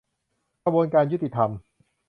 [0.63, 1.49] กระบวนการยุติธรรม